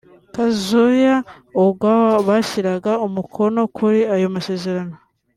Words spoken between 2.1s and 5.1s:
bashyiraga umukono kuri ayo masezerano